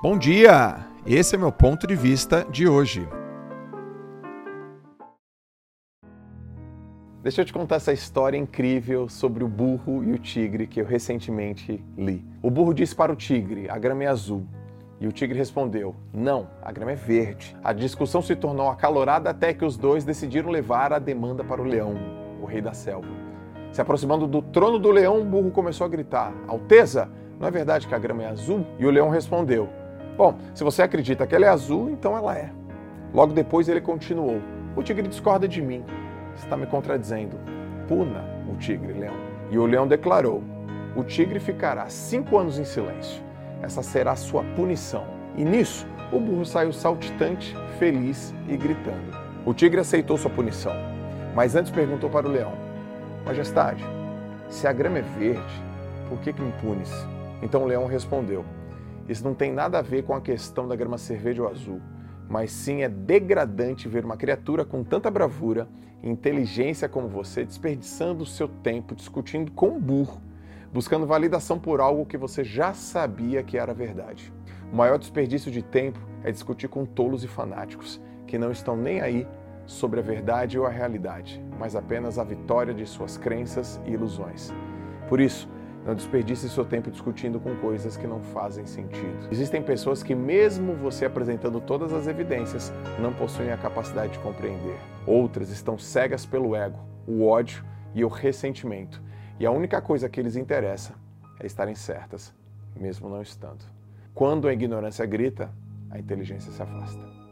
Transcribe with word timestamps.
Bom 0.00 0.16
dia! 0.16 0.76
Esse 1.04 1.34
é 1.34 1.38
meu 1.38 1.50
ponto 1.50 1.84
de 1.84 1.96
vista 1.96 2.46
de 2.48 2.68
hoje. 2.68 3.08
Deixa 7.20 7.40
eu 7.40 7.44
te 7.44 7.52
contar 7.52 7.76
essa 7.76 7.92
história 7.92 8.38
incrível 8.38 9.08
sobre 9.08 9.42
o 9.42 9.48
burro 9.48 10.04
e 10.04 10.12
o 10.12 10.18
tigre 10.20 10.68
que 10.68 10.80
eu 10.80 10.86
recentemente 10.86 11.84
li. 11.96 12.24
O 12.40 12.48
burro 12.48 12.72
disse 12.72 12.94
para 12.94 13.12
o 13.12 13.16
tigre: 13.16 13.68
a 13.68 13.76
grama 13.76 14.04
é 14.04 14.06
azul. 14.06 14.46
E 15.00 15.08
o 15.08 15.10
tigre 15.10 15.36
respondeu: 15.36 15.96
Não, 16.14 16.46
a 16.62 16.70
grama 16.70 16.92
é 16.92 16.94
verde. 16.94 17.56
A 17.64 17.72
discussão 17.72 18.22
se 18.22 18.36
tornou 18.36 18.70
acalorada 18.70 19.30
até 19.30 19.52
que 19.52 19.64
os 19.64 19.76
dois 19.76 20.04
decidiram 20.04 20.48
levar 20.48 20.92
a 20.92 21.00
demanda 21.00 21.42
para 21.42 21.60
o 21.60 21.64
leão, 21.64 21.96
o 22.40 22.46
rei 22.46 22.60
da 22.60 22.72
selva. 22.72 23.08
Se 23.72 23.80
aproximando 23.80 24.28
do 24.28 24.42
trono 24.42 24.78
do 24.78 24.92
leão, 24.92 25.20
o 25.20 25.24
burro 25.24 25.50
começou 25.50 25.84
a 25.84 25.90
gritar: 25.90 26.32
Alteza, 26.46 27.10
não 27.40 27.48
é 27.48 27.50
verdade 27.50 27.88
que 27.88 27.94
a 27.96 27.98
grama 27.98 28.22
é 28.22 28.28
azul? 28.28 28.64
E 28.78 28.86
o 28.86 28.90
leão 28.90 29.10
respondeu: 29.10 29.68
Bom, 30.18 30.36
se 30.52 30.64
você 30.64 30.82
acredita 30.82 31.28
que 31.28 31.34
ela 31.36 31.46
é 31.46 31.48
azul, 31.48 31.88
então 31.90 32.16
ela 32.16 32.36
é. 32.36 32.50
Logo 33.14 33.32
depois 33.32 33.68
ele 33.68 33.80
continuou: 33.80 34.42
O 34.74 34.82
tigre 34.82 35.06
discorda 35.06 35.46
de 35.46 35.62
mim. 35.62 35.84
Está 36.34 36.56
me 36.56 36.66
contradizendo. 36.66 37.38
Puna 37.86 38.24
o 38.52 38.56
tigre, 38.56 38.92
leão. 38.94 39.14
E 39.48 39.56
o 39.56 39.64
leão 39.64 39.86
declarou: 39.86 40.42
O 40.96 41.04
tigre 41.04 41.38
ficará 41.38 41.88
cinco 41.88 42.36
anos 42.36 42.58
em 42.58 42.64
silêncio. 42.64 43.22
Essa 43.62 43.80
será 43.80 44.10
a 44.10 44.16
sua 44.16 44.42
punição. 44.56 45.06
E 45.36 45.44
nisso, 45.44 45.86
o 46.12 46.18
burro 46.18 46.44
saiu 46.44 46.72
saltitante, 46.72 47.56
feliz 47.78 48.34
e 48.48 48.56
gritando. 48.56 49.16
O 49.46 49.54
tigre 49.54 49.78
aceitou 49.78 50.18
sua 50.18 50.32
punição, 50.32 50.74
mas 51.32 51.54
antes 51.54 51.70
perguntou 51.70 52.10
para 52.10 52.26
o 52.26 52.32
leão: 52.32 52.54
Majestade, 53.24 53.84
se 54.48 54.66
a 54.66 54.72
grama 54.72 54.98
é 54.98 55.02
verde, 55.02 55.62
por 56.08 56.18
que, 56.18 56.32
que 56.32 56.42
me 56.42 56.50
punes? 56.60 56.90
Então 57.40 57.62
o 57.62 57.66
leão 57.66 57.86
respondeu: 57.86 58.44
isso 59.08 59.24
não 59.24 59.34
tem 59.34 59.52
nada 59.52 59.78
a 59.78 59.82
ver 59.82 60.04
com 60.04 60.14
a 60.14 60.20
questão 60.20 60.68
da 60.68 60.76
grama 60.76 60.98
ser 60.98 61.18
verde 61.18 61.40
ou 61.40 61.48
azul, 61.48 61.80
mas 62.28 62.52
sim 62.52 62.82
é 62.82 62.88
degradante 62.88 63.88
ver 63.88 64.04
uma 64.04 64.16
criatura 64.16 64.64
com 64.64 64.84
tanta 64.84 65.10
bravura 65.10 65.66
e 66.02 66.10
inteligência 66.10 66.88
como 66.88 67.08
você 67.08 67.44
desperdiçando 67.44 68.22
o 68.22 68.26
seu 68.26 68.46
tempo 68.46 68.94
discutindo 68.94 69.50
com 69.52 69.70
um 69.70 69.80
burro, 69.80 70.20
buscando 70.72 71.06
validação 71.06 71.58
por 71.58 71.80
algo 71.80 72.04
que 72.04 72.18
você 72.18 72.44
já 72.44 72.74
sabia 72.74 73.42
que 73.42 73.56
era 73.56 73.72
verdade. 73.72 74.32
O 74.70 74.76
maior 74.76 74.98
desperdício 74.98 75.50
de 75.50 75.62
tempo 75.62 75.98
é 76.22 76.30
discutir 76.30 76.68
com 76.68 76.84
tolos 76.84 77.24
e 77.24 77.28
fanáticos 77.28 78.00
que 78.26 78.36
não 78.36 78.52
estão 78.52 78.76
nem 78.76 79.00
aí 79.00 79.26
sobre 79.64 80.00
a 80.00 80.02
verdade 80.02 80.58
ou 80.58 80.66
a 80.66 80.70
realidade, 80.70 81.42
mas 81.58 81.74
apenas 81.74 82.18
a 82.18 82.24
vitória 82.24 82.74
de 82.74 82.84
suas 82.84 83.16
crenças 83.16 83.80
e 83.86 83.92
ilusões. 83.92 84.52
Por 85.08 85.20
isso, 85.20 85.48
não 85.84 85.94
desperdice 85.94 86.48
seu 86.48 86.64
tempo 86.64 86.90
discutindo 86.90 87.40
com 87.40 87.56
coisas 87.56 87.96
que 87.96 88.06
não 88.06 88.20
fazem 88.20 88.66
sentido. 88.66 89.28
Existem 89.30 89.62
pessoas 89.62 90.02
que, 90.02 90.14
mesmo 90.14 90.74
você 90.74 91.06
apresentando 91.06 91.60
todas 91.60 91.92
as 91.92 92.06
evidências, 92.06 92.72
não 93.00 93.12
possuem 93.12 93.52
a 93.52 93.56
capacidade 93.56 94.12
de 94.12 94.18
compreender. 94.18 94.76
Outras 95.06 95.50
estão 95.50 95.78
cegas 95.78 96.26
pelo 96.26 96.54
ego, 96.54 96.78
o 97.06 97.26
ódio 97.26 97.64
e 97.94 98.04
o 98.04 98.08
ressentimento. 98.08 99.02
E 99.40 99.46
a 99.46 99.50
única 99.50 99.80
coisa 99.80 100.08
que 100.08 100.20
lhes 100.20 100.36
interessa 100.36 100.94
é 101.40 101.46
estarem 101.46 101.74
certas, 101.74 102.34
mesmo 102.76 103.08
não 103.08 103.22
estando. 103.22 103.64
Quando 104.14 104.48
a 104.48 104.52
ignorância 104.52 105.06
grita, 105.06 105.50
a 105.90 105.98
inteligência 105.98 106.52
se 106.52 106.60
afasta. 106.60 107.27